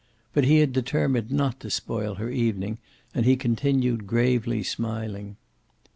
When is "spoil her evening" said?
1.69-2.79